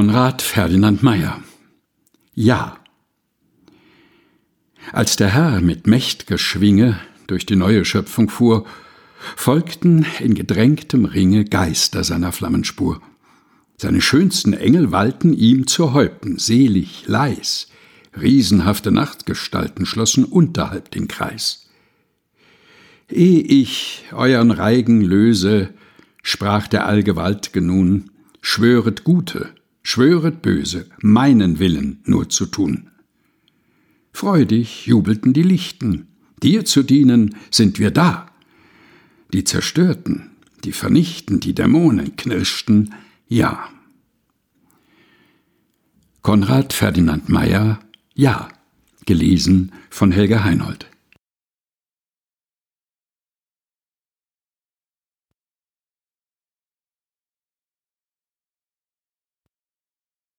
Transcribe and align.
Konrad 0.00 0.40
Ferdinand 0.40 1.02
Meyer 1.02 1.42
Ja 2.32 2.78
Als 4.92 5.16
der 5.16 5.28
Herr 5.28 5.60
mit 5.60 5.86
mächt'ger 5.86 6.38
Schwinge 6.38 6.98
durch 7.26 7.44
die 7.44 7.54
neue 7.54 7.84
Schöpfung 7.84 8.30
fuhr, 8.30 8.64
folgten 9.36 10.06
in 10.20 10.32
gedrängtem 10.32 11.04
Ringe 11.04 11.44
Geister 11.44 12.02
seiner 12.02 12.32
Flammenspur. 12.32 13.02
Seine 13.76 14.00
schönsten 14.00 14.54
Engel 14.54 14.90
wallten 14.90 15.34
ihm 15.34 15.66
zur 15.66 15.92
Häupten, 15.92 16.38
selig, 16.38 17.04
leis, 17.06 17.68
riesenhafte 18.18 18.92
Nachtgestalten 18.92 19.84
schlossen 19.84 20.24
unterhalb 20.24 20.90
den 20.92 21.08
Kreis. 21.08 21.68
Eh 23.10 23.40
ich 23.40 24.04
euren 24.12 24.50
Reigen 24.50 25.02
löse, 25.02 25.74
sprach 26.22 26.68
der 26.68 26.86
Allgewaltge 26.86 27.60
nun, 27.60 28.10
schwöret 28.40 29.04
Gute, 29.04 29.50
schwöret 29.90 30.40
Böse, 30.40 30.86
meinen 31.00 31.58
Willen 31.58 31.98
nur 32.04 32.28
zu 32.28 32.46
tun. 32.46 32.90
Freudig 34.12 34.86
jubelten 34.86 35.32
die 35.32 35.42
Lichten, 35.42 36.06
dir 36.44 36.64
zu 36.64 36.84
dienen 36.84 37.34
sind 37.50 37.80
wir 37.80 37.90
da. 37.90 38.30
Die 39.32 39.42
zerstörten, 39.42 40.30
die 40.62 40.70
vernichten, 40.70 41.40
die 41.40 41.56
Dämonen 41.56 42.14
knirschten, 42.14 42.94
ja. 43.26 43.68
Konrad 46.22 46.72
Ferdinand 46.72 47.28
Meyer, 47.28 47.80
Ja, 48.14 48.48
gelesen 49.06 49.72
von 49.88 50.12
Helga 50.12 50.44
Heinold. 50.44 50.86